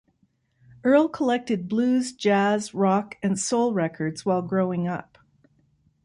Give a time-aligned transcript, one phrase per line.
[0.83, 5.19] Earl collected blues, jazz, rock and soul records while growing up.